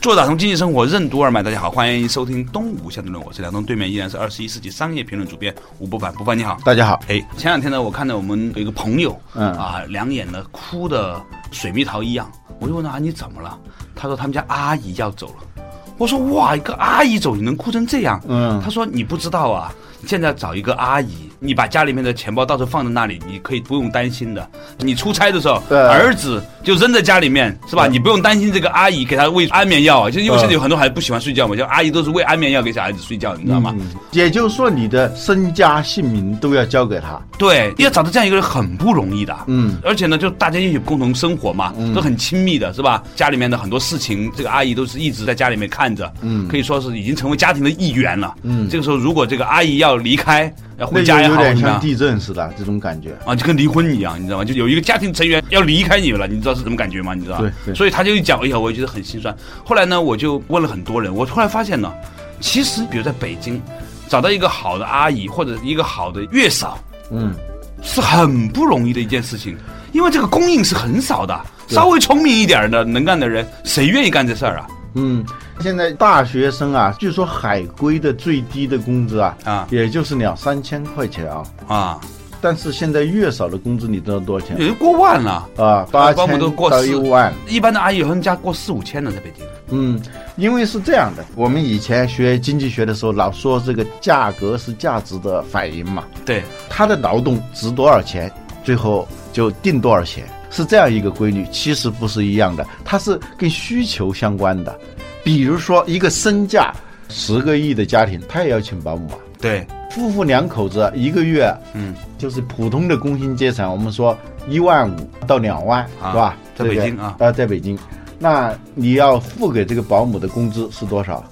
[0.00, 6.98] 做打通经济生活任督二脉，大家好，欢迎收听东吴相对论，我是梁东，对面依然是二十一世纪商业评论主编吴不凡，不凡你好，大家好。
[7.08, 13.58] 哎，前两天呢，我看到我们有一个朋友，嗯啊，两眼呢哭的水蜜桃一样，我就问他、啊、你怎么了？
[13.94, 15.62] 他说他们家阿姨要走了。
[15.98, 18.18] 我说哇，一个阿姨走你能哭成这样？
[18.26, 19.70] 嗯他说你不知道啊，
[20.06, 24.46] 现在找一个阿姨，你把家里面的钱包到时候放在那里，你可以不用担心的。
[24.78, 27.86] 你出差的时候，儿子就扔在家里面，是吧？
[27.86, 33.74] 你不用担心这个阿姨给他喂安眠药啊，就因为嗯现在有很多孩子不喜欢睡觉嘛，就阿姨都是喂安眠药给小孩子睡觉，你知道吗？
[33.78, 37.20] 嗯也就是说，你的身家性命都要交给他。
[37.38, 39.34] 对，要找到这样一个人很不容易的。
[39.46, 43.02] 嗯而且呢，就大家一起共同生活嘛，嗯都很亲密的，是吧？
[43.16, 48.34] 家里面的很多事情，这个阿姨都是一直在家里面看着，嗯可以说是已经成为家庭的一员了。
[48.42, 53.16] 嗯这个时候如果这个阿姨要离开，要回家也好，有点像地震似的这种感觉。
[53.24, 54.44] 啊，就跟离婚一样，你知道吗？
[54.44, 57.14] 就有一个家庭成员要离开你了，你知道是什么感觉吗？
[57.14, 57.42] 你知道吧？
[57.42, 59.34] 对对所以他就一讲，哎呀，我也觉得很心酸。
[59.64, 61.92] 后来呢，我就问了很多人，我突然发现呢，
[62.40, 63.60] 其实比如在北京，
[64.08, 66.78] 找到一个好的阿姨或者一个好的月嫂，
[67.10, 67.34] 嗯，
[67.82, 69.56] 是很不容易的一件事情，
[69.92, 71.40] 因为这个供应是很少的。
[71.68, 74.66] 稍微聪明一点的能干的人，谁愿意干这事儿啊？
[74.94, 75.24] 嗯，
[75.60, 81.42] 现在大学生啊，据说海归的最低的工资啊，啊也就是两三千块钱啊。
[81.68, 82.00] 啊，
[82.40, 85.48] 但是现在月嫂的工资你知道多少钱也就过万了。
[85.56, 85.86] 啊？
[85.92, 87.32] 八千到都过四一万。
[87.46, 89.46] 一般的阿姨有人家过四五千呢，在北京。
[89.72, 90.00] 嗯，
[90.36, 98.32] 因为是这样的，我们以前学经济学的时候老说这个价格是价值的反应嘛，对，他的劳动值多少钱，
[98.64, 101.46] 最后就定多少钱，是这样一个规律。
[101.52, 104.76] 其实不是一样的，它是跟需求相关的。
[105.22, 106.72] 比如说，一个身价
[107.08, 109.18] 十个亿的家庭，他也要请保姆啊。
[109.40, 114.16] 对，夫妇两口子一个月，嗯，就是普通的工薪阶层，我们说
[114.48, 116.36] 一万五到两万，啊是吧？
[116.54, 117.78] 在北京啊呃，在北京，
[118.18, 121.24] 那你要付给这个保姆的工资是多少？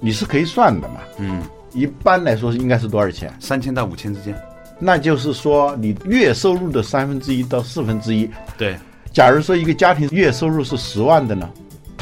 [0.00, 1.00] 你是可以算的嘛？
[1.18, 1.42] 嗯，
[1.74, 3.30] 一般来说应该是多少钱？
[3.38, 4.34] 三千到五千之间。
[4.78, 8.26] 那就是说，你月收入的三分之一到四分之一。
[8.56, 8.74] 对，
[9.12, 11.50] 假如说一个家庭月收入是十万的呢，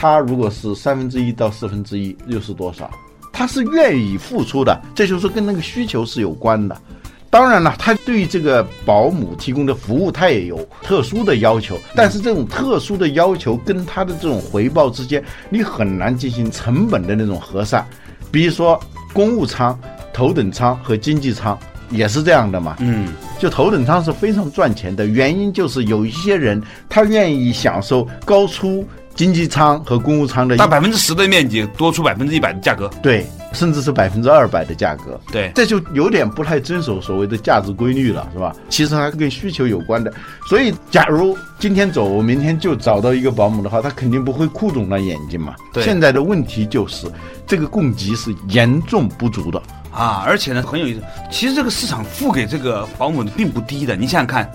[0.01, 2.89] 他如果是三分之一到四分之一，又是多少？
[3.33, 6.81] 他是愿意付出的，这就是跟那个需求是有关的。
[7.29, 15.21] 当然了，他对这个保姆提供的服务，他也有特殊的要求，但是这种特殊的要求跟他的这种回报之间，
[15.51, 17.85] 你很难进行成本的那种核算。
[18.31, 18.81] 比如说
[19.13, 19.77] 公务舱、
[20.13, 21.59] 头等舱和经济舱
[21.91, 22.77] 也是这样的嘛。
[22.79, 28.87] 嗯，就头等舱是非常赚钱的，原因就是有一些人他愿意享受高出
[29.19, 32.89] 经济舱和公务舱的大百分之十的面积多出百分之一百的价格。
[33.03, 35.21] 对，甚至是百分之二百的价格。
[35.33, 38.55] 对，这就有点不太遵守所谓的价值规律了，是吧？
[38.69, 40.15] 其实它跟需求有关的。
[40.49, 45.57] 所以，假如今天走，我明天就找到一个保姆的话，他肯定不会哭肿了眼睛嘛。
[45.73, 47.09] 对现在的问题就是
[47.45, 49.61] 这个供给是严重不足的。
[49.91, 53.97] 啊，而且呢很有意思，其实这个市场付给这个保姆的并不低的。
[53.97, 54.49] 你想想看，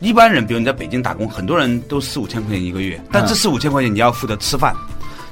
[0.00, 4.74] 一般人，比如你在北京打工，很多人都四五千块钱一个月，但这四五千块钱你要负责吃饭，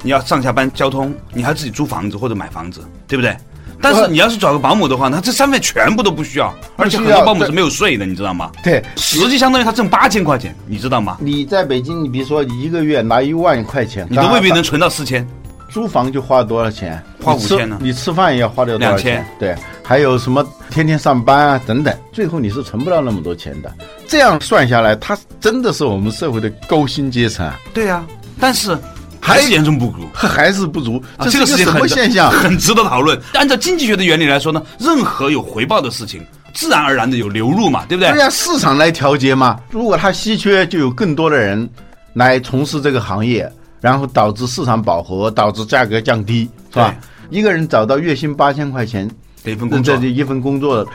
[0.02, 3.36] 你要上下班交通，你还要自己租房子或者买房子，对不对？
[3.80, 8.50] 但是你要是找个保姆的话，那这三份全部都不需要，而且很多保姆是没有税的，你知道吗？
[8.62, 11.18] 对，实际相当于他挣八千块钱，你知道吗？
[11.20, 15.26] 你在北京，你比如说一个月拿一万块钱，你都未必能存到四千。
[15.68, 17.02] 租房就花了多少钱？
[17.20, 19.38] 花你吃5000呢你吃饭也要花掉多少钱2000？
[19.40, 19.54] 对，
[19.86, 23.72] 还有什么天天上班啊等等，最后你是存不到那么多钱的。
[24.08, 28.04] 这样算下来，他真的是我们社会的高薪阶层啊，对呀、
[28.40, 28.76] 但是
[29.20, 29.98] 还是严重不足。
[30.12, 31.00] 还是不足。
[31.16, 32.28] 啊，这是什么现象？
[32.32, 33.16] 很值得讨论。
[33.34, 36.20] 按照经济学的原理来说呢，任何有回报的事情，
[36.52, 38.10] 自然而然的有流入嘛，对不对？
[38.10, 39.60] 对呀，市场来调节嘛。
[39.70, 41.68] 如果它稀缺，就有更多的人
[42.14, 43.48] 来从事这个行业，
[43.80, 46.92] 然后导致市场饱和，导致价格降低，是吧？
[47.30, 49.08] 一个人找到月薪八千块钱，
[49.46, 50.02] 的一份工作这。
[50.02, 50.86] 这一份工作，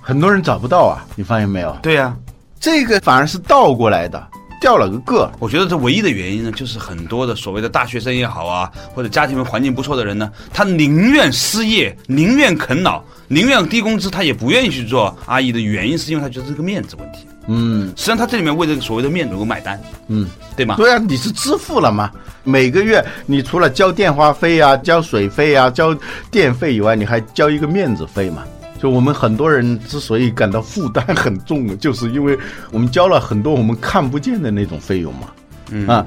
[0.00, 1.74] 很多人找不到啊，你发现没有？
[1.80, 2.14] 对呀、
[2.60, 4.28] 这个反而是倒过来的，
[4.60, 5.30] 掉了个个。
[5.38, 17.26] 我觉得这唯一的原因呢，就是很多的所谓的大学生也好啊，或者家庭环境不错的人呢，他宁愿失业，宁愿啃老，宁愿低工资，他也不愿意去做阿姨的原因，是因为他觉得这个面子问题。
[17.46, 20.76] 嗯实际上他这里面为这个所谓的面子而买单，嗯，对吗？
[20.76, 22.10] 对啊，你是支付了嘛？
[22.42, 25.96] 每个月你除了交电话费啊、交水费啊、交
[26.30, 28.44] 电费以外，你还交一个面子费嘛？
[28.78, 32.38] 就我们很多人之所以感到负担很重，就是因为
[32.70, 35.28] 我们交了很多我们看不见的那种费用嘛。
[35.70, 36.04] 嗯啊，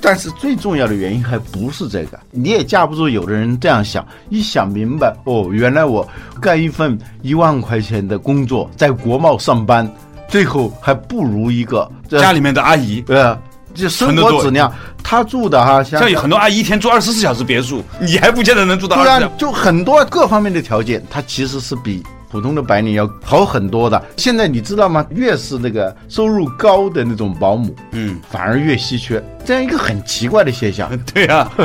[0.00, 6.08] 但是最重要的原因还不是这个，你也架不住有的人这样想，一想明白哦，原来我
[6.40, 9.90] 干一份一万块钱的工作，在国贸上班，
[10.28, 13.38] 最后还不如一个家里面的阿姨，呃，
[13.74, 14.72] 这生很多活质量，
[15.02, 24.02] 他住的哈，像像有很多阿姨一天住二十四小时别墅， 你还不见得能住到对啊二十四小时。，就很多各方面的条件，他其实是比普通的白领要好很多的。
[24.16, 25.06] 现在你知道吗？
[25.10, 30.90] 越是那个收入高的那种保姆，嗯，反而越稀缺，这样一个很奇怪的现象。
[31.14, 31.50] 对啊。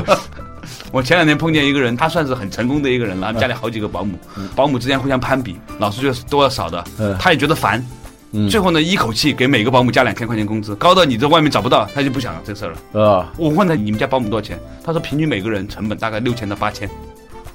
[0.92, 4.16] 我前两天碰见一个人，他算是很成功的一个人了，家里好几个保姆，
[4.56, 7.84] 保姆之间互相攀比，老是觉得多要少的嗯，他也觉得烦。
[8.32, 13.04] 嗯最后呢，一口气给每个保姆加两千块钱工资，高到你在外面找不到，他就不想这事儿了。
[13.04, 14.60] 啊我问他你们家保姆多少钱？
[14.84, 16.90] 他说平均每个人成本大概六千到八千，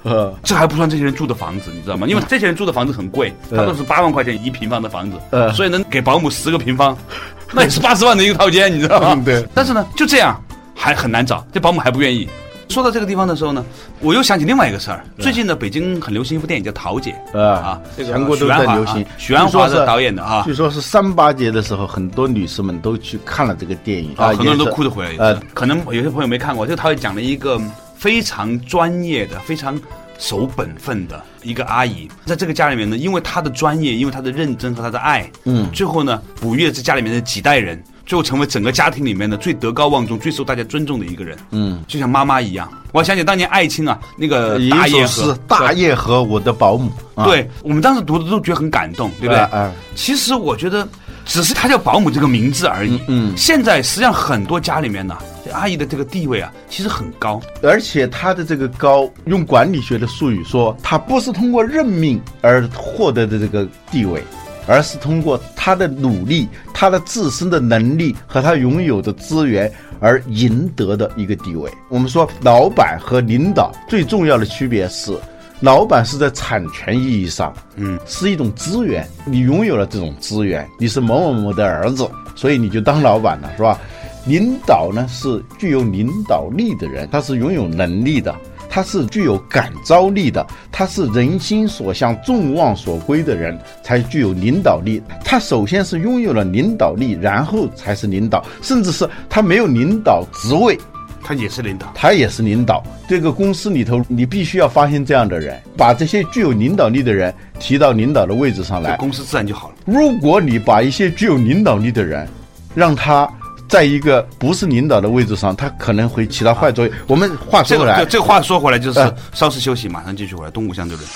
[0.02, 2.06] 呃这还不算这些人住的房子，你知道吗？
[2.08, 6.96] 因为这些人住的房子很贵，嗯他都是八万块钱一平方的房子，呃所以能给保姆十个平方，
[7.52, 9.12] 那也是八十万的一个套间，你知道吗？
[9.14, 10.40] 嗯对但是呢，就这样
[10.74, 12.28] 还很难找，这保姆还不愿意。
[12.68, 13.64] 说到这个地方的时候呢，
[14.00, 15.04] 我又想起另外一个事儿。
[15.18, 19.08] 最近呢，北京很流行一部电影叫《桃姐》啊，这个全国都在流行啊。
[19.18, 25.14] 许鞍华的导演的啊据说是三八节的时候，很多女士们都去看了这个电影啊，很多人都哭着回来。
[25.18, 27.60] 呃，可能有些朋友没看过，这个桃姐讲了一个
[27.96, 29.80] 非常专业的、非常
[30.18, 41.36] 守本分的一个阿姨，在这个家里面呢，因为她的专业，因为她的认真和她的爱，嗯最后呢，哺育了这家里面的几代人，最后成为整个家庭里面的最德高望重、最受大家尊重的一个人。
[41.50, 42.70] 嗯，就像妈妈一样。
[42.92, 49.38] 我想起当年艾青啊，那个一大叶和大叶和我的保姆，啊对我们当时读的都觉得很感动，对不对？
[49.38, 50.86] 啊啊其实我觉得，
[51.24, 52.94] 只是她叫保姆这个名字而已。
[53.08, 57.40] 嗯嗯现在实际上很多家里面呢，这阿姨的这个地位啊，其实很高。
[57.64, 64.22] 而且她的这个高，用管理学的术语说，她不是通过任命而获得的这个地位，
[64.66, 69.70] 而是通过他的努力、他的自身的能力和他拥有的资源
[70.00, 71.70] 而赢得的一个地位。
[71.88, 75.18] 我们说，老板和领导最重要的区别是。
[75.60, 83.78] 老板是在产权意义上，嗯，是一种资源，你拥有了这种资源，你是某某某的儿子，所以你就当老板了，是吧？
[84.26, 88.34] 领导呢是具有领导力的人，他是拥有能力的，
[88.74, 95.00] 他是具有感召力的，他是人心所向、众望所归的人，才具有领导力。
[95.24, 100.76] 他首先是拥有了领导力，然后才是领导，甚至是他没有领导职位，
[101.22, 101.92] 他也是领导。
[101.94, 102.82] 他也是领导。
[103.06, 108.96] 这个公司里头，你必须要发现这样的人，把这些具有领导力的人提到领导的位置上来。
[108.96, 109.76] 公司自然就好了。
[109.84, 112.26] 如果你把一些具有领导力的人，
[112.74, 113.32] 让他
[113.74, 116.94] 在一个不是领导的位置上，他可能会起到坏作用。
[117.08, 120.50] 我们话说回来，这这个话说回来就是嗯稍事休息，马上继续回来。
[120.52, 121.08] 东吴相对论。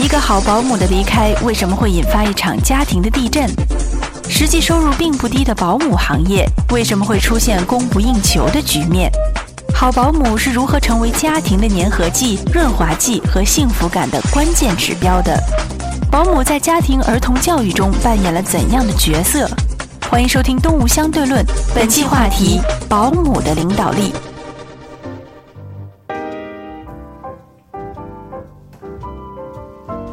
[0.00, 3.48] 一个好保姆的离开，为什么会引发一场家庭的地震？
[4.28, 9.08] 实际收入并不低的保姆行业，为什么会出现供不应求的局面？
[9.72, 15.40] 好保姆是如何成为家庭的粘合剂、润滑剂和幸福感的关键指标的？
[16.10, 19.48] 保姆在家庭儿童教育中扮演了怎样的角色？
[20.10, 21.44] 欢迎收听《东吴相对论》，
[21.74, 22.58] 本期话题：
[22.88, 24.10] 保姆的领导力。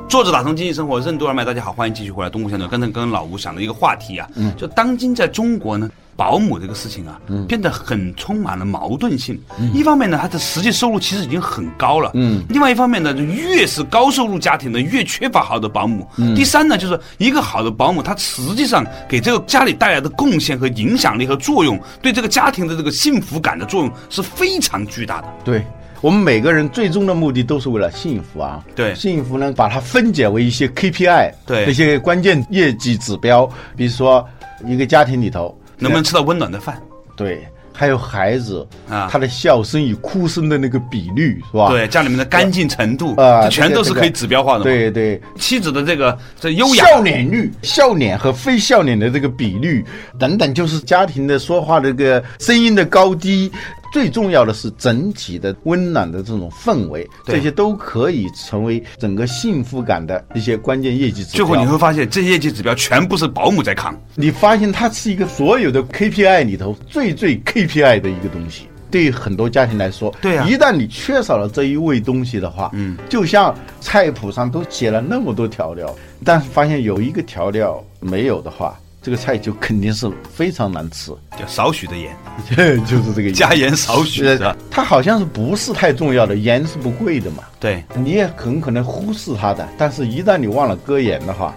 [0.09, 2.69] 作者打通经济生活任督二脉，大家好，欢迎继续回来东吴相对论。
[2.69, 9.39] 刚才跟老吴想了一个话题啊，嗯，就当今在中国呢，保姆这个事情啊，变得很充满了矛盾性。
[9.73, 16.07] 一方面呢，他的实际收入其实已经很高了，嗯；另外一方面呢，就越是高收入家庭呢，越缺乏好的保姆。
[16.35, 25.27] 第三呢，就是一个好的保姆，他实际上给这个家里带来的贡献和影响力和作用，对这个家庭的这个幸福感的作用是非常巨大的。
[25.43, 25.63] 对
[26.01, 28.63] 我们每个人最终的目的都是为了幸福啊。
[28.75, 34.25] 对幸福呢，把它分解为一些 KPI，对那些关键业绩指标，比如说
[34.65, 36.81] 一个家庭里头能不能吃到温暖的饭？
[37.15, 41.69] 对，还有孩子啊他的笑声与哭声的那个比率是吧？
[41.69, 44.63] 对，家里面的干净程度啊，这全都是可以指标化的嘛。
[44.63, 49.85] 对对，妻子的这个这优雅笑脸率、笑脸和非笑脸的这个比率
[50.19, 53.51] 等等，就是家庭的说话的这个声音的高低。
[53.95, 61.45] 最重要的是整体的温暖的这种氛围，对这些都可以成为整个幸福感的一些关键业绩指标最。
[61.45, 63.97] 后你会发现，这些业绩指标全部是保姆在扛。
[64.15, 68.67] 你发现它是一个所有的 KPI 里头最最 KPI 的一个东西。
[68.91, 82.17] 对于很多家庭来说，对啊一旦你缺少了这一味东西的话，嗯，就像菜谱上都写了那么多调料，但是发现有一个调料没有的话，这个菜就肯定是非常难吃，就少许的盐，
[82.87, 84.25] 就是这个意思加盐少许。
[84.71, 91.53] 它好像是不是太重要的，盐是不贵的嘛，对，你也很可能忽视它的，但是一旦你忘了搁盐的话，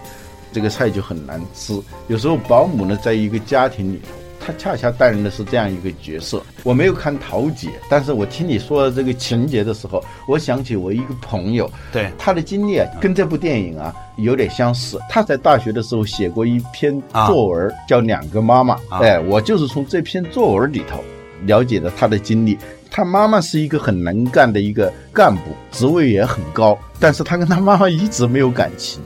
[0.53, 1.73] 这个菜就很难吃。
[2.07, 4.09] 有时候保姆呢，在一个家庭里头，
[4.51, 6.41] 他恰恰担任的是这样一个角色。
[6.63, 14.99] 我没有看《桃姐》，但是我听你说的这个情节的时候，我想起我一个朋友，对他的经历啊，跟这部电影啊有点相似。
[15.09, 18.75] 他在大学的时候写过一篇作文，叫《两个妈妈》。
[18.89, 21.03] 啊哎，我就是从这篇作文里头
[21.45, 22.57] 了解的他的经历。
[22.91, 25.41] 他妈妈是一个很能干的一个干部，
[25.71, 28.99] 职位也很高，但是他跟他妈妈一直没有感情，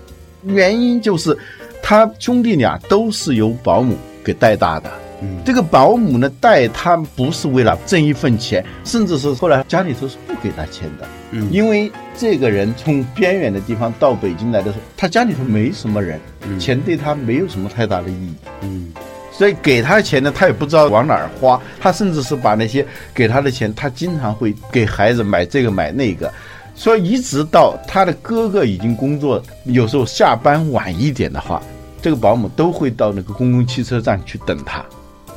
[0.46, 1.38] 原因就是
[1.82, 4.90] 他兄弟俩都是由保姆给带大的。
[5.24, 11.08] 嗯这个保姆呢，带他不是为了挣一份钱，甚至是后来家里头是不给他钱的。
[11.32, 16.20] 嗯因为这个人从边远的地方到北京来的时候，他家里头没什么人，
[16.60, 18.34] 钱对他没有什么太大的意义。
[18.62, 18.94] 嗯，
[19.32, 26.32] 所以给他钱呢，他也不知道往哪儿花，他甚至是把那些给他的钱，他经常会给孩子买这个买那个。
[26.76, 31.62] 所以一直到他的哥哥已经工作，有时候下班晚一点的话，
[32.02, 34.84] 这个保姆都会到那个公共汽车站去等他。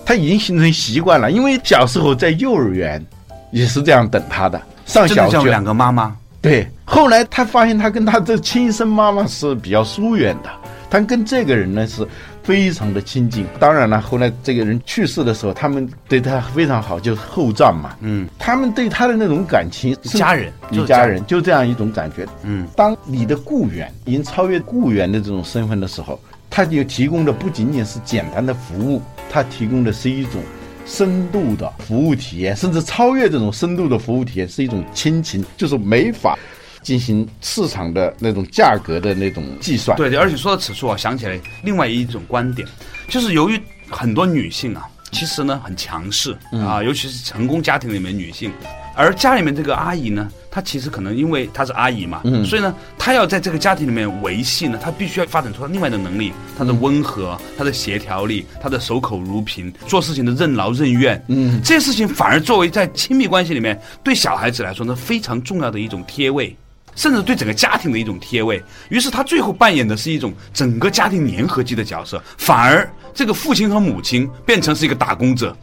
[0.07, 3.05] 他已经形成习惯了，因为小时候在幼儿园
[3.51, 6.17] 也是这样等他的，上小学两个妈妈。
[6.41, 10.51] 对，后来他发现他跟他的亲生妈妈是比较疏远的，
[10.89, 12.07] 他跟这个人呢是
[12.45, 13.45] 非常的亲近。
[13.59, 17.97] 当然了，后来这个人去世的时候，他们对他非常好，就是厚葬嘛。
[18.01, 22.25] 嗯，他们对他的那种感情是家人一家人，就这样一种感觉。
[22.45, 26.21] 嗯，当你的雇员已经超越雇员的这种身份的时候，
[26.57, 30.43] 他就提供的不仅仅是简单的服务，它提供的是一种
[30.87, 36.35] 深度的服务体验，甚至超越这种深度的服务体验，是一种亲情，就是没法
[36.81, 39.95] 进行市场的那种价格的那种计算。
[39.99, 42.67] 对对，而且说到此处啊，想起来另外一种观点，
[43.07, 43.61] 就是由于
[43.91, 48.51] 很多女性啊，其实呢很强势啊，尤其是成功家庭里面女性，
[48.97, 66.57] 而家里面这个阿姨呢，她其实可能因为她是阿姨嘛，所以呢，她要在这个家庭里面维系呢，她必须要发展出她另外的能力，她的温和，她的协调力，她的守口如瓶，做事情的任劳任怨，嗯，这些事情反而作为在亲密关系里面对小孩子来说呢非常重要的一种贴位。
[66.95, 68.65] 甚至对整个家庭的一种贴位。
[68.89, 75.55] 于是他最后扮演的是一种整个家庭粘合剂的角色，反而这个父亲和母亲变成是一个打工者。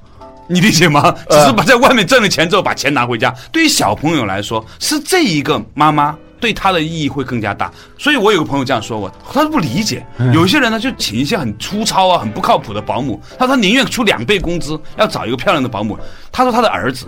[0.48, 1.16] 你理解吗？
[1.30, 3.34] 只是把在外面挣了钱之后把钱拿回家。
[3.52, 7.72] 对于小朋友来说，是这一个妈妈对他的意义会更加大。
[7.98, 15.98] 所以我有个朋友这样说我，他说不理解，有些人呢就请一些很粗糙啊、很不靠谱的保姆，他说他宁愿出两倍工资，要找一个漂亮的保姆。
[16.32, 17.08] 他说他的儿子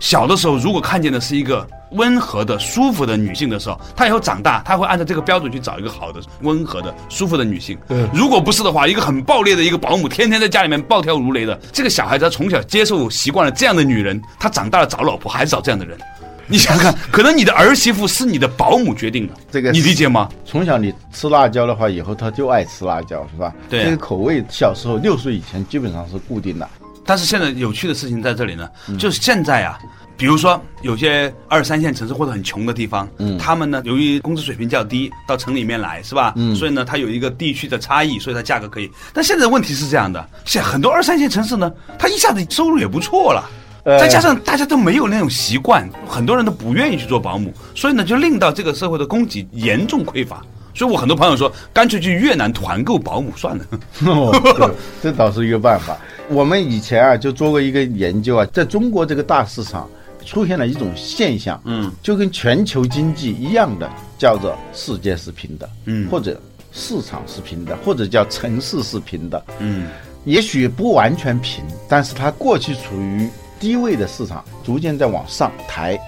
[0.00, 7.78] 小的时候，如果看见的是一个温和的、舒服的女性的时候，他以后长大，他会按照这个标准去找一个好的、温和的、舒服的女性。
[8.12, 15.98] 如果不是的话，一个很暴烈的一个保姆，天天在家里面暴跳如雷的，这个小孩子他从小接受习惯了这样的女人，他长大了找老婆还是找这样的人。
[16.46, 20.28] 你想想看，可能你的儿媳妇是你的保姆决定的，这个你理解吗？
[20.44, 23.54] 从小你吃辣椒的话，以后他就爱吃辣椒，是吧？
[23.68, 26.68] 对这个口味小时候六岁以前基本上是固定的。
[27.10, 29.76] 但是现在有趣的事情在这里呢，就是现在啊，
[30.16, 36.32] 比如说有些二三线城市或者很穷的地方，嗯，他们呢由于工资水平较低，到城里面来是吧？
[36.36, 38.88] 嗯，所以呢它有一个地区的差异，所以它价格可以。
[39.12, 43.50] 但现在问题是这样的，现在很多二三线城市呢，它一下子收入也不错了。
[43.82, 50.44] 呃再加上大家都没有那种习惯，很多人都不愿意去做保姆，所以呢，就令到这个社会的供给严重匮乏。
[50.74, 53.64] 所以我很多朋友说，干脆去越南团购保姆算了。
[54.06, 54.70] 哦，对，
[55.02, 55.96] 这倒是一个办法。
[56.28, 59.88] 我们以前啊就做过一个研究啊，在中国这个大市场
[60.24, 66.40] 出现了一种现象，嗯，就跟全球经济一样的，叫做世界是平的，嗯或者
[66.72, 69.88] 市场是平的，或者叫城市是平的，嗯，
[70.24, 75.98] 也许不完全平，但是它过去处于低位的市场，逐渐在往上抬。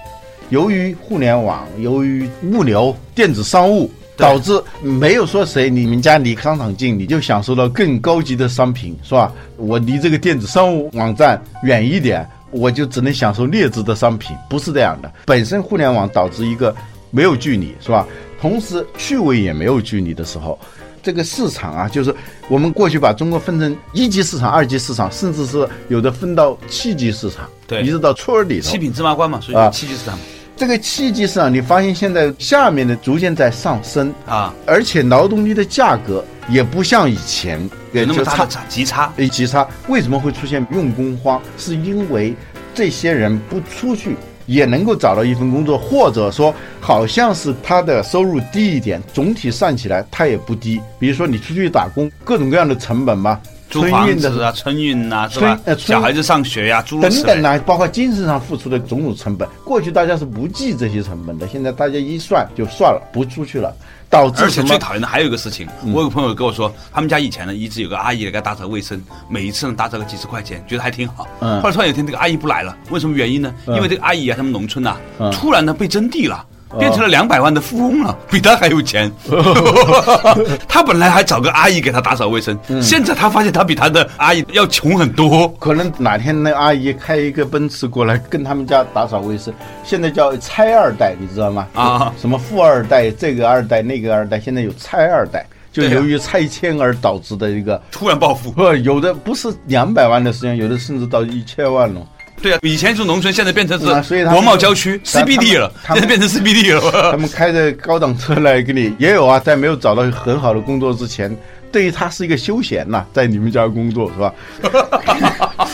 [0.49, 9.31] 由于互联网，由于物流、电子商务，对导致没有说谁你们家离商场近，你就享受到更高级的商品，是吧？
[9.57, 15.11] 我离这个电子商务网站远一点，我就只能享受劣质的商品，不是这样的。
[15.25, 16.75] 本身互联网导致一个
[17.09, 18.07] 没有距离，是吧？
[18.39, 20.59] 同时趣味也没有距离的时候，
[21.01, 22.13] 这个市场啊，就是
[22.49, 28.77] 我们过去把中国分成一级市场、二级市场，甚至是有的分到七级市场，对一直到村儿里头七。
[28.77, 30.23] 品芝麻官嘛，所啊以七级市场嘛
[30.55, 37.59] 这个七级市场，你发现现在下面的逐渐在上升，啊，而且劳动力的价格也不像以前
[37.91, 39.11] 就差有那么大的差极差。
[39.17, 39.67] 一级差。
[39.87, 41.41] 为什么会出现用工荒？
[41.57, 42.35] 是因为
[42.73, 50.79] 这些人不出去也能够找到一份工作，或者说好像是他的收入低一点，总体算起来他也不低。
[50.99, 53.39] 比如说你出去打工，各种各样的成本嘛，
[53.73, 55.59] 租房春运的子啊、春运呐、是吧？
[55.65, 57.23] 呃小孩子上学呀、诸如等。
[57.23, 63.73] 等啊，包括精神上付出的种种成本，过去大家是不计这些成本的，现在大家一算就算了，不出去了，
[64.09, 64.61] 导致而且？
[64.61, 71.27] 最讨厌的还有一个事情，我有个朋友跟我说，他们家以前呢一直有个阿姨来给他打扫卫生，每一次呢打扫个几十块钱，觉得还挺好。
[71.41, 73.53] 嗯后来突然有一天这个阿姨不来了，为什么原因呢？
[73.65, 76.45] 嗯因为这个阿姨啊，他们农村呐、嗯突然呢被征地了。
[76.79, 79.11] 变成了两百万的富翁了，比他还有钱。
[80.67, 85.47] 他本来还找个阿姨给他打扫卫生，嗯现在他发现他比他的阿姨要穷很多。
[85.59, 89.53] 可能哪天那阿姨开一个奔驰过来跟他们家打扫卫生，
[89.83, 91.67] 现在叫拆二代，你知道吗？
[91.73, 97.81] 啊什么富二代，这个二代那个二代，现在有拆二代，就由于拆迁而导致的一个。
[97.91, 102.01] 突然暴富，不，有的不是两百万的事情，有的甚至到一千万了。
[102.41, 107.11] 对啊，以前是农村，现在变成是国贸郊区 CBD 了，现在变成 CBD 了。
[107.11, 111.35] 他们开着高档车来给你，也有啊，在没有找到很好的工作之前，
[111.71, 114.33] 对于他是一个休闲呐、在你们家工作是吧？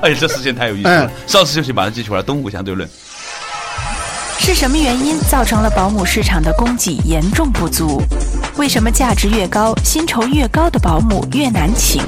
[0.00, 1.10] 哎呀，这事情太有意思了嗯。
[1.26, 2.22] 稍事休息，马上继续回来。
[2.22, 2.88] 东吴相对论。
[4.38, 8.02] 是什么原因造成了保姆市场的供给严重不足？
[8.56, 12.02] 为什么价值越高、薪酬越高的保姆越难请？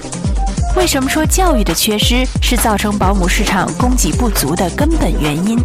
[0.76, 5.58] 为什么说教育的缺失是造成保姆市场供给不足的根本原因？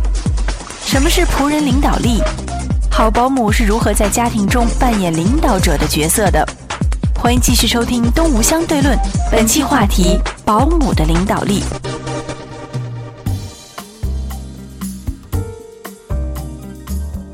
[0.86, 2.24] 什么是仆人领导力？
[2.90, 6.48] 好保姆是如何在家庭中扮演领导者的角色的？
[7.14, 8.98] 欢迎继续收听《东吴相对论》，
[9.30, 11.62] 本期话题：保姆的领导力。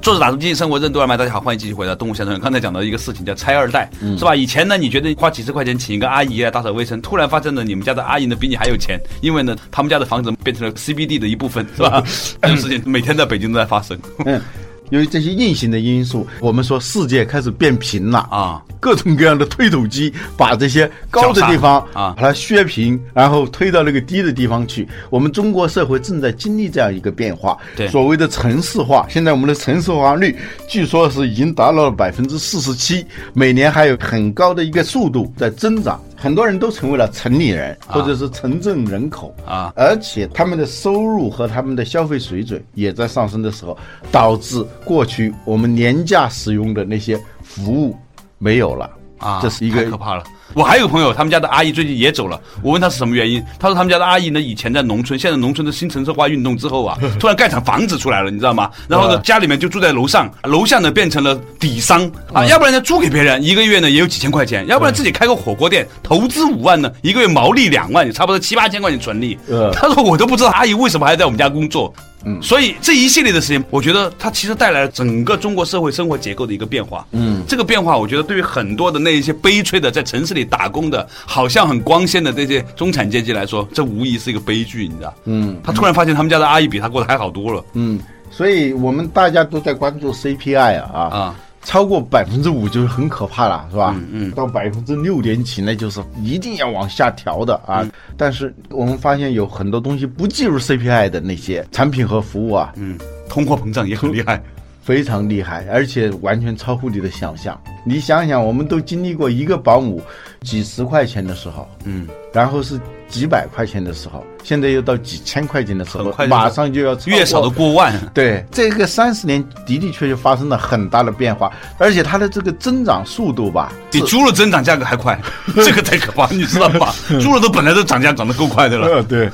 [0.07, 2.39] 作者打通经济生活任督二脉，大家好，欢迎继续回到动物先生。
[2.39, 4.33] 刚才讲到一个事情叫拆二代，是吧？
[4.33, 12.01] 以前呢，你觉得花几十块钱请一个阿姨来打扫卫生，突然发现了你们家的阿姨呢比你还有钱，因为呢他们家的房子变成了 CBD 的一部分，是吧？
[12.41, 14.41] 这种事情每天在北京都在发生嗯，
[14.89, 18.62] 由于这些硬性的因素，我们说世界开始变平了啊。
[18.79, 24.88] 各种各样的推土机把这些高的地方啊把它削平，然后推到那个低的地方去。
[25.10, 29.06] 我们中国社会正在经历这样一个变化，对所谓的城市化。
[29.10, 30.38] 现在我们的城市化率
[30.70, 33.03] 据说是已经达到了百分之四十七，
[33.34, 36.00] 每年还有很高的一个速度在增长。
[36.18, 43.77] 很多人都成为了城里人，或者是城镇人口啊而且他们的收入和他们的消费水准也在上升的时候，
[44.12, 47.96] 导致过去我们廉价使用的那些服务
[48.40, 50.24] 没有了啊，这是一个太可怕了。
[50.53, 52.40] 我还有个朋友，他们家的阿姨最近也走了。
[52.62, 58.70] 我问他是什么原因，他说他们家的阿姨呢，以前在农村，现在农村的新城市化运动之后啊， 突然盖场房子出来了，你知道吗？
[58.88, 69.38] 然后呢，啊家里面就住在楼上，楼下呢变成了底商啊，要不然呢租给别人，一个月呢也有几千块钱，要不然自己开个火锅店，投资五万呢，一个月毛利两万，也差不多七八千块钱纯利。
[69.48, 71.94] 呃他说我都不知道阿姨为什么还在我们家工作。
[72.25, 77.05] 嗯所以这一系列的事情，我觉得它其实带来了整个中国社会生活结构的一个变化。
[77.12, 85.13] 嗯，这个变化，我觉得对于很多的那一些悲催的在城市里打工的，好像很光鲜的这些中产阶级来说，这无疑是一个悲剧，你知道？
[85.25, 88.00] 嗯他突然发现他们家的阿姨比他过得还好多了嗯，
[88.31, 91.01] 所以我们大家都在关注 CPI 啊啊。
[91.01, 91.35] 啊！
[91.63, 93.93] 超过百分之五就是很可怕了，是吧？
[93.97, 97.85] 嗯嗯到百分之六点几，那就是一定要往下调的啊。
[98.15, 102.97] 但是我们发现有很多东西不计入 CPI 的那些产品和服务啊，嗯，
[103.27, 104.41] 通货膨胀也很厉害。
[104.87, 107.61] 非常厉害，而且完全超乎你的想象。
[107.83, 110.01] 你想想，我们都经历过一个保姆
[110.43, 117.93] 几十块钱的时候，嗯，然后是几百块钱的时候，现在又到几千块钱的时候马上就要月嫂都过万。
[118.13, 125.19] 对，这个三十年的的确确发生了很大的变化，而且它的这个增长速度吧，比猪肉增长价格还快，
[125.53, 126.95] 这个太可怕，你知道吧？
[127.19, 128.87] 猪肉都本来都涨价涨得够快的了。
[128.87, 129.29] 呃，对，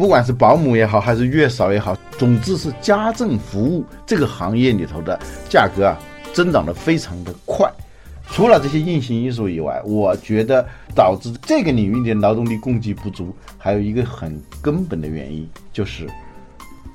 [0.00, 5.98] 不管是保姆也好，还是月嫂也好，总之是家政服务这个行业里头的价格啊，
[6.32, 7.70] 增长的非常的快。
[8.30, 16.08] 除了这些硬性因素以外，我觉得导致这个领域的劳动力供给不足，还有一个很根本的原因，就是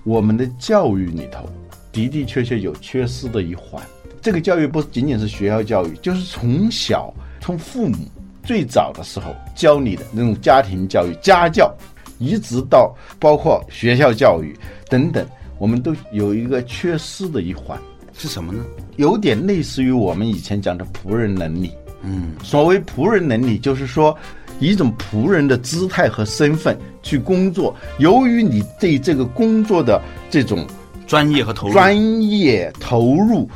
[0.04, 1.48] 我们的教育里头
[1.94, 3.80] 的的确确有缺失的一环。
[4.20, 7.98] 这个教育不仅仅是学校教育，就是从小从父母
[8.44, 11.72] 最早的时候教你的那种家庭教育、家教，
[12.18, 14.58] 一直到包括学校教育
[14.90, 15.26] 等等，
[15.58, 17.78] 我们都有一个缺失的一环，
[18.18, 18.64] 是什么呢？
[18.98, 21.72] 有点类似于我们以前讲的仆人能力。
[22.02, 24.16] 嗯，所谓仆人能力，就是说
[24.60, 27.76] 以一种仆人的姿态和身份去工作。
[27.98, 30.00] 由于你对这个工作的
[30.30, 30.68] 这种
[31.08, 31.74] 专业和投入。
[31.74, 33.50] 专业投入，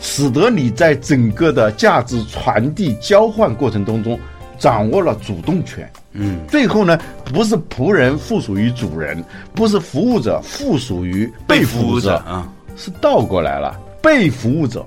[0.00, 4.18] 使得你在整个的价值传递交换过程当中
[4.58, 5.88] 掌握了主动权。
[6.14, 12.46] 嗯，最后呢，不是仆人附属于主人，不是服务者附属于被服务者，啊，
[12.76, 14.84] 是倒过来了，被服务者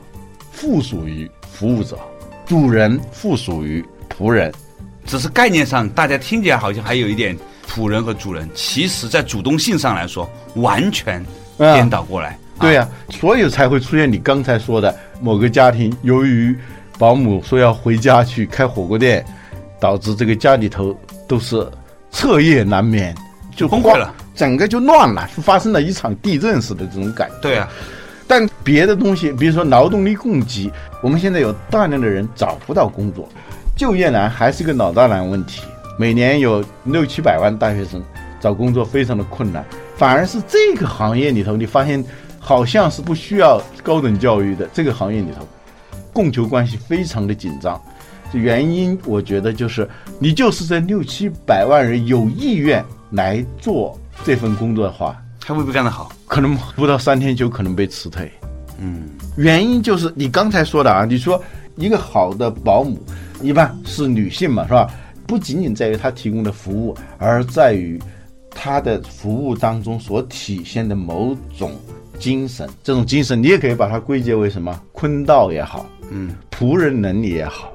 [0.52, 1.98] 附属于服务者，
[2.46, 3.84] 主人附属于
[4.16, 4.54] 仆人，
[5.06, 11.24] 只是概念上大家听起来好像还有一点仆人和主人，其实在主动性上来说，完全
[11.58, 12.38] 颠倒过来。
[12.58, 16.56] 对呀、所以才会出现你刚才说的某个家庭，由于
[16.98, 19.26] 保姆说要回家去开火锅店，
[19.78, 21.68] 导致这个家里头都是
[22.12, 23.16] 彻夜难眠，
[23.56, 27.36] 就崩溃了，整个就乱了，就发生了一场地震似的这种感觉。
[27.42, 27.68] 对啊，
[28.28, 33.28] 但别的东西，比如说劳动力供给，我们现在有大量的人找不到工作，
[33.76, 35.62] 就业难还是个老大难问题。
[35.98, 38.04] 每年有六七百万大学生
[38.40, 39.64] 找工作非常的困难，
[39.96, 42.04] 反而是这个行业里头，你发现
[42.40, 45.48] 好像是不需要高等教育的这个行业里头，
[46.12, 47.82] 供求关系非常的紧张。
[48.32, 49.88] 这原因我觉得就是
[50.20, 56.12] 你就是这六七百万人有意愿来做这份工作的话，他会不会干得好？
[56.28, 58.32] 可能不到三天就可能被辞退。
[58.80, 59.04] 嗯，
[59.38, 61.42] 原因就是你刚才说的啊，你说
[61.78, 63.02] 一个好的保姆，
[63.42, 64.90] 一般是女性嘛，是吧？
[65.28, 68.00] 不仅仅在于她提供的服务，而在于
[68.52, 71.72] 她的服务当中所体现的某种
[72.20, 72.70] 精神。
[72.84, 74.80] 这种精神，你也可以把它归结为什么？
[74.92, 77.72] 坤道也好，嗯，仆人能力也好，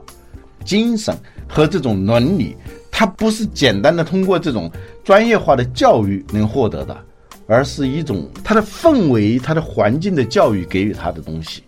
[0.64, 1.16] 精神
[1.48, 2.56] 和这种伦理，
[2.90, 4.70] 它不是简单的通过这种
[5.04, 6.96] 专业化的教育能获得的，
[7.46, 11.62] 而是一种它的氛围、它的环境的教育给予他的东西。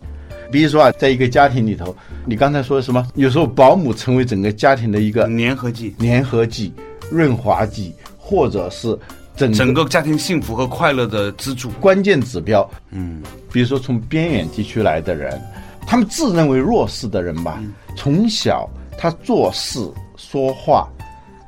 [0.50, 3.06] 比如说啊，在一个家庭里头，你刚才说什么？
[3.14, 6.74] 有时候保姆成为整个家庭的一个粘合剂，粘合剂、
[7.10, 8.96] 润滑剂，或者是
[9.34, 11.70] 整整个家庭幸福和快乐的支柱。
[11.80, 12.68] 关键指标。
[12.90, 15.40] 嗯，比如说从边远地区来的人，
[15.86, 17.58] 他们自认为弱势的人吧，
[17.96, 18.68] 从小
[19.02, 19.80] 他做事
[20.16, 20.88] 说话，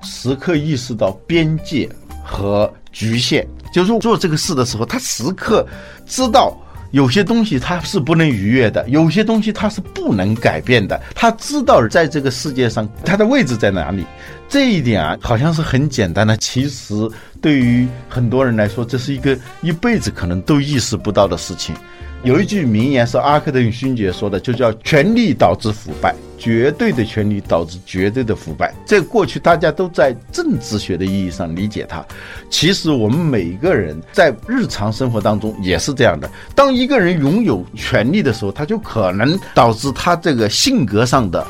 [0.03, 1.89] 时刻意识到边界
[2.25, 5.65] 和局限，就是做这个事的时候，他时刻
[6.05, 6.61] 知道。
[6.91, 11.01] 有些东西他是不能逾越的，有些东西他是不能改变的。
[11.13, 14.05] 他知道在这个世界上他的位置在哪里，
[14.49, 16.37] 这一点啊，好像是很简单的。
[16.37, 16.95] 其实
[17.41, 21.75] 对于很多人来说，这是一个一辈子可能都意识不到的事情。
[22.25, 28.73] 有一句名言是阿克顿勋爵说的，就叫“权力导致腐败，绝对的权力导致绝对的腐败”。
[28.87, 32.03] 这过去大家都在政治学的意义上理解它，
[32.49, 36.27] 其实我们每一个人在日常生活当中也是这样的。
[36.55, 41.47] 当一个人拥有权力的时候，他就可能导致他这个性格上的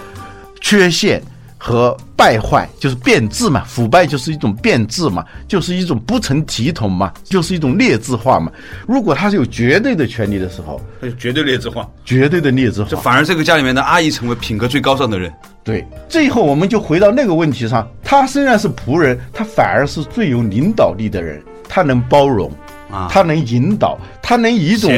[0.61, 1.23] 缺陷。
[1.67, 8.53] 和败坏就是变质嘛，腐败就是一种变质嘛，就是一种不成体统嘛，就是一种劣质化嘛。
[8.87, 11.89] 如果他是有绝对的权利的时候，他就绝对劣质化。
[12.05, 15.33] 绝对的劣质化，这反而这个家里面的阿姨成为品格最高尚的人。
[15.65, 15.83] 对。
[16.07, 22.53] 最后我们就回到那个问题上，他虽然是仆人，他反而是最有领导力的人，他能包容。
[22.91, 24.93] 啊他能引导，他能以一种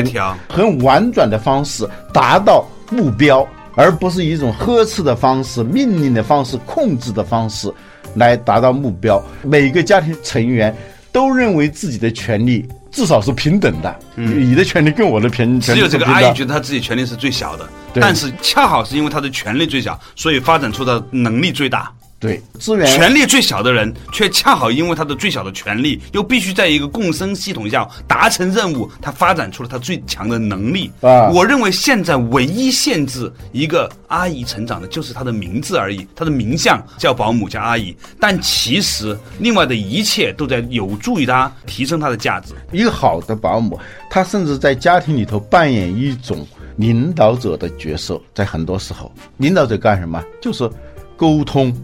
[0.48, 7.72] 很婉转的方式达到目标，而不是以一种呵斥的方式、命令的方式、控制的方式
[8.14, 9.22] 来达到目标。
[9.44, 10.74] 每个家庭成员
[11.12, 21.92] 都认为自己的权利至少是平等的，你的权利跟我的权权利嗯只有这个阿姨觉得她自己权利是最小的，但是恰好是因为她的权利最小，所以发展出的能力最大。
[22.18, 30.90] 对资源权力最小的人，却恰好因为他的最小的权力，又必须在一个共生系统下达成任务，他发展出了他最强的能力。
[31.02, 42.55] 啊我认为现在唯一限制一个阿姨成长的，就是她的名字而已，她的名相叫保姆，叫阿姨，但其实另外的一切都在有助于她提升她的价值。
[42.72, 50.22] 一个好的保姆，她甚至在家庭里头扮演一种领导者的角色，在很多时候，领导者干什么？
[50.40, 50.68] 就是
[51.16, 51.74] 沟通、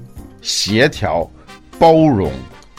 [0.43, 1.29] 协调、
[1.79, 2.31] 包容、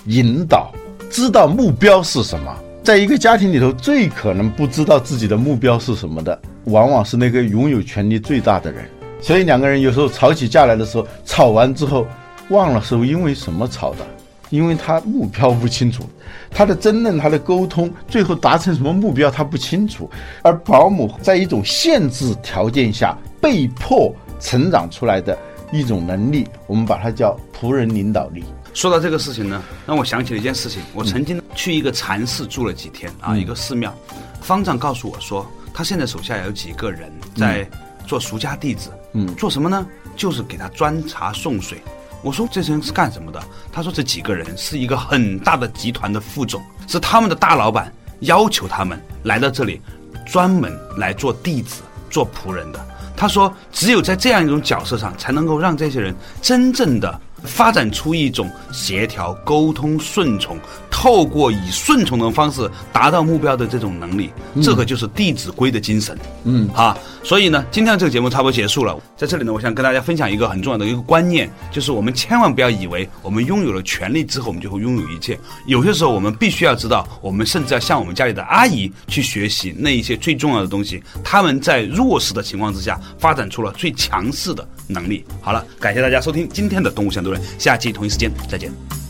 [0.06, 0.72] 引导，
[1.10, 2.54] 知道目标是什么。
[2.84, 8.84] 在一个家庭里头，最可能不知道自己的目标是什么的，往往是那个拥有权力最大的人。
[9.22, 12.06] 所以两个人有时候吵起架来的时候，吵完之后
[12.50, 14.06] 忘了是因为什么吵的，
[14.50, 16.04] 因为他目标不清楚，
[16.52, 20.10] 他的争论、他的沟通，最后达成什么目标他不清楚。
[20.42, 25.38] 而保姆在一种限制条件下被迫成长出来的
[25.74, 28.44] 一种能力，我们把它叫仆人领导力。
[28.76, 30.82] 说到这个事情呢，让我想起了一件事情。
[30.94, 33.94] 我曾经去一个禅寺住了几天啊，一个寺庙，
[34.42, 37.68] 方丈告诉我说，他现在手下有几个人在
[38.06, 39.86] 做俗家弟子，嗯做什么呢？
[40.16, 41.82] 就是给他端茶送水。
[42.22, 43.44] 我说这些人是干什么的？
[43.72, 49.82] 他说这几个人是一个很大的集团的副总，是他们的大老板要求他们来到这里，
[50.26, 52.80] 专门来做弟子、做仆人的。
[53.16, 60.58] 他说，只有在这样一种角色上，才能够让这些人真正的发展出一种协调、沟通、顺从，
[60.90, 66.18] 透过以顺从的方式达到目标的这种能力，这个就是《弟子规》的精神。
[66.46, 68.98] 嗯，啊，所以呢，今天这个节目差不多结束了。
[69.16, 75.38] 在这里呢，我想跟大家分享一个很重要的一个观念，就是我们千万不要以为我们拥有了权利之后，我们就会拥有一切。
[75.66, 81.02] 有些时候，我们必须要知道，我们甚至要向我们家里的阿姨去学习那一些最重要的东西。
[81.24, 85.26] 他们在弱势的情况之下，发展出了最强势的能力。
[85.42, 89.03] 好了，感谢大家收听今天的《动物相对论》，下期同一时间再见。